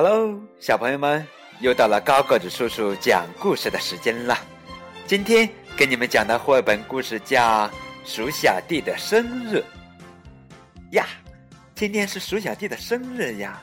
[0.00, 1.26] Hello，小朋友们，
[1.58, 4.38] 又到了高个子叔叔讲故事的时间了。
[5.08, 7.66] 今天给你们讲的绘本故事叫
[8.04, 9.56] 《鼠小弟的生日》
[10.94, 11.04] 呀。
[11.74, 13.60] 今天是鼠小弟的生日呀。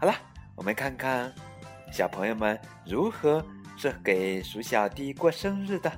[0.00, 0.14] 好了，
[0.54, 1.34] 我们看看
[1.92, 2.56] 小朋友们
[2.86, 3.44] 如何
[3.76, 5.92] 是给鼠小弟过生日的。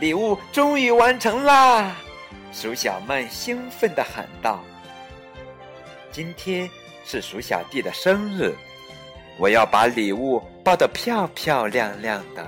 [0.00, 1.94] 礼物终于完成啦！
[2.50, 4.64] 鼠小妹兴奋的喊道。
[6.14, 6.70] 今天
[7.04, 8.54] 是鼠小弟的生日，
[9.36, 12.46] 我要把礼物包得漂漂亮亮的。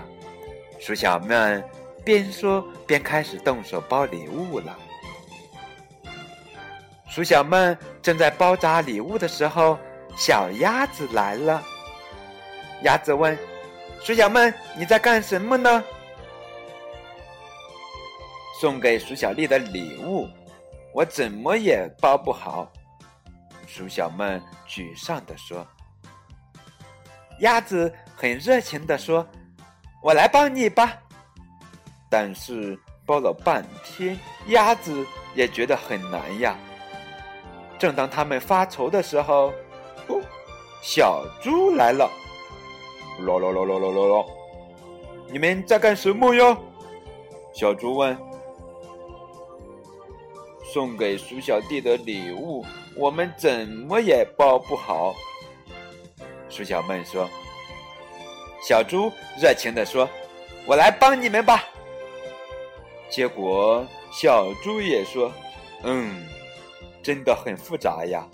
[0.78, 1.60] 鼠小妹
[2.04, 4.78] 边说边开始动手包礼物了。
[7.08, 9.76] 鼠小妹正在包扎礼物的时候，
[10.16, 11.60] 小鸭子来了。
[12.84, 13.36] 鸭子问
[14.00, 15.82] ：“鼠小妹，你在干什么呢？”
[18.60, 20.28] 送给鼠小弟的礼物，
[20.94, 22.70] 我怎么也包不好。
[23.66, 25.66] 鼠小妹沮丧地说
[27.40, 29.26] ：“鸭子很热情地说，
[30.02, 30.92] 我来帮你吧。”
[32.08, 36.56] 但是包了半天，鸭子也觉得很难呀。
[37.78, 39.52] 正当他们发愁的时候，
[40.08, 40.22] 哦，
[40.80, 42.10] 小猪来了！
[43.20, 44.26] 咯咯咯咯咯咯咯！
[45.30, 46.56] 你们在干什么哟？
[47.52, 48.16] 小猪问。
[50.72, 52.64] 送给鼠小弟的礼物。
[52.96, 55.14] 我们怎么也包不好，
[56.48, 57.28] 鼠小妹说。
[58.62, 60.08] 小猪热情地说
[60.66, 61.62] ：“我来帮你们吧。”
[63.08, 65.30] 结果小猪也说
[65.84, 66.26] ：“嗯，
[67.02, 68.26] 真的很复杂呀，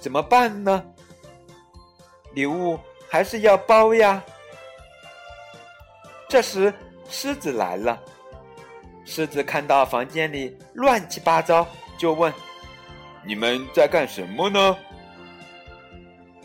[0.00, 0.82] 怎么办呢？
[2.32, 4.20] 礼物还是要包呀。”
[6.26, 6.72] 这时
[7.08, 8.02] 狮子来了，
[9.04, 11.64] 狮子看到房间里乱七八糟，
[11.98, 12.32] 就问。
[13.26, 14.76] 你们在干什么呢？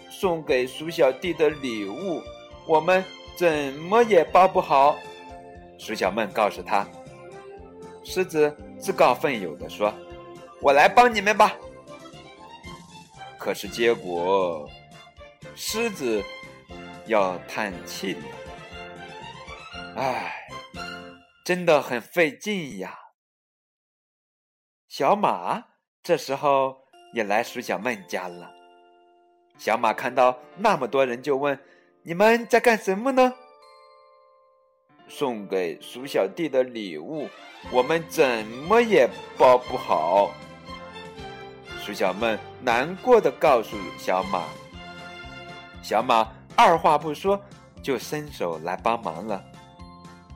[0.10, 2.22] 送给鼠小弟的礼物，
[2.68, 3.04] 我们
[3.38, 4.98] 怎么也包不好。
[5.78, 6.86] 鼠小妹告诉他，
[8.04, 9.94] 狮子自告奋勇的说
[10.62, 11.56] ：“我来帮你们吧。”
[13.40, 14.70] 可是结果，
[15.56, 16.22] 狮子
[17.06, 18.24] 要叹气了。
[19.96, 20.34] 唉，
[21.46, 22.98] 真的很费劲呀。
[24.90, 25.69] 小马。
[26.02, 26.76] 这时候
[27.14, 28.50] 也来鼠小妹家了。
[29.58, 31.60] 小马看到那么多人，就问
[32.02, 33.34] ：“你们在干什么呢？”
[35.08, 37.28] 送给鼠小弟的礼物，
[37.72, 40.32] 我们怎么也包不好。
[41.82, 44.44] 鼠小妹难过的告诉小马。
[45.82, 47.40] 小马二话不说
[47.82, 49.44] 就伸手来帮忙了。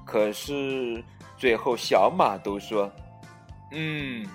[0.06, 1.04] 可是
[1.38, 2.92] 最后小马都说
[3.72, 4.28] ：“嗯。”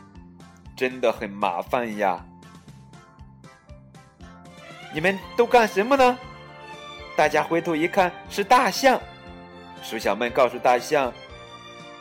[0.79, 2.25] 真的很麻烦呀！
[4.95, 6.17] 你们都干什么呢？
[7.17, 9.01] 大家回头一看，是大象。
[9.83, 11.13] 鼠小妹告诉大象：“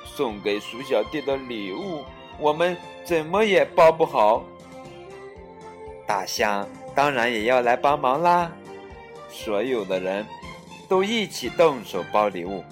[0.05, 2.05] 送给鼠小弟的礼物，
[2.37, 4.43] 我们怎么也包不好。”
[6.05, 8.51] 大象当然也要来帮忙啦！
[9.27, 10.23] 所有的人
[10.87, 12.63] 都一起动手包礼物。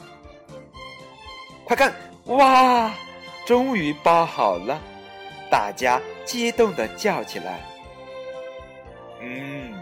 [1.66, 1.92] 快看，
[2.26, 2.94] 哇，
[3.44, 4.80] 终于包好了！
[5.50, 7.60] 大家激动的叫起来
[9.22, 9.74] ：“嗯，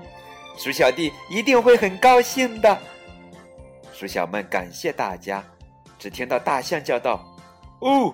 [0.58, 2.78] 鼠小弟一定会很高兴的。”
[3.94, 5.44] 鼠小妹感谢大家。
[6.00, 7.24] 只听到大象叫道
[7.80, 8.14] ：“哦，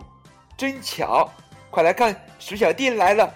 [0.55, 1.27] 真巧！
[1.71, 3.33] 快来看，鼠小弟来了！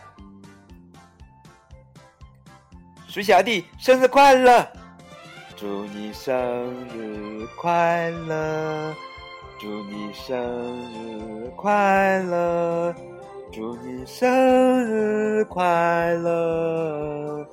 [3.08, 4.68] 鼠小弟生日快乐！
[5.56, 6.36] 祝你生
[6.90, 8.94] 日快乐！
[9.60, 10.38] 祝你生
[10.92, 12.94] 日快乐！”
[13.54, 15.64] 祝你生日快
[16.16, 17.48] 乐！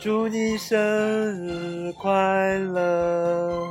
[0.00, 3.64] 祝你生日快乐！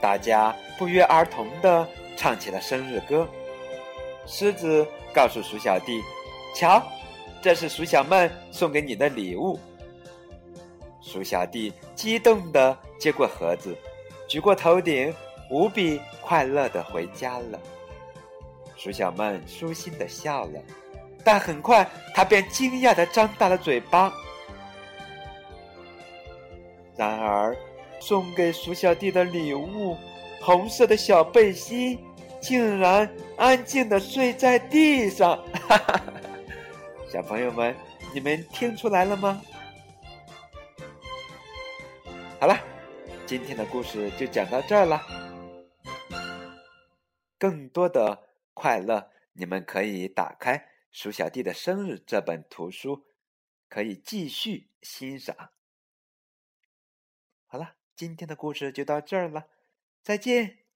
[0.00, 1.86] 大家不约而同的
[2.16, 3.28] 唱起了生日歌。
[4.24, 6.00] 狮子告诉鼠小弟
[6.56, 6.82] ：“瞧，
[7.42, 9.60] 这是鼠小妹送给你的礼物。”
[11.02, 13.76] 鼠小弟激动的接过盒子，
[14.26, 15.14] 举过头顶，
[15.50, 17.60] 无比快乐的回家了。
[18.78, 20.62] 鼠小曼舒心的笑了，
[21.24, 21.84] 但很快
[22.14, 24.12] 她便惊讶的张大了嘴巴。
[26.96, 27.56] 然而，
[28.00, 29.96] 送给鼠小弟的礼物——
[30.40, 31.98] 红色的小背心，
[32.40, 35.36] 竟然安静的睡在地上。
[35.68, 36.00] 哈哈，
[37.12, 37.74] 小朋友们，
[38.14, 39.42] 你们听出来了吗？
[42.38, 42.56] 好了，
[43.26, 45.02] 今天的故事就讲到这儿了。
[47.38, 48.27] 更多的。
[48.58, 53.06] 快乐，你们可以打开鼠小弟的生日》这本图书
[53.68, 55.52] 可以继续欣赏。
[57.46, 59.46] 好了，今天的故事就到这儿了，
[60.02, 60.67] 再见。